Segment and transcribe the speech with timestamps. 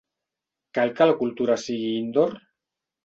[0.77, 2.35] ¿Cal que la cultura sigui "indoor"?